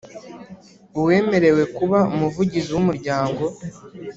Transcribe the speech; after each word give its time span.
Uwemerewe 0.99 1.63
kuba 1.75 1.99
Umuvugizi 2.13 2.69
w 2.73 2.77
Umuryango 2.83 3.43